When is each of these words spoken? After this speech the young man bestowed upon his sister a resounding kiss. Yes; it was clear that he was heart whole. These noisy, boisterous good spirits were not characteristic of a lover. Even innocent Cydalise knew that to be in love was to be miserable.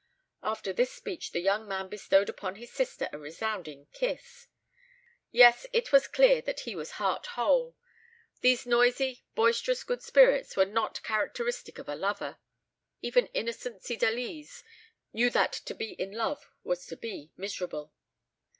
After 0.41 0.73
this 0.73 0.91
speech 0.91 1.31
the 1.31 1.41
young 1.41 1.67
man 1.67 1.87
bestowed 1.87 2.27
upon 2.27 2.55
his 2.55 2.71
sister 2.73 3.07
a 3.13 3.19
resounding 3.19 3.85
kiss. 3.93 4.47
Yes; 5.29 5.67
it 5.73 5.91
was 5.91 6.07
clear 6.07 6.41
that 6.41 6.61
he 6.61 6.75
was 6.75 6.93
heart 6.93 7.27
whole. 7.27 7.75
These 8.39 8.65
noisy, 8.65 9.23
boisterous 9.35 9.83
good 9.83 10.01
spirits 10.01 10.57
were 10.57 10.65
not 10.65 11.03
characteristic 11.03 11.77
of 11.77 11.87
a 11.87 11.93
lover. 11.93 12.39
Even 13.03 13.27
innocent 13.27 13.83
Cydalise 13.83 14.63
knew 15.13 15.29
that 15.29 15.53
to 15.65 15.75
be 15.75 15.91
in 15.91 16.11
love 16.13 16.49
was 16.63 16.87
to 16.87 16.97
be 16.97 17.29
miserable. 17.37 17.93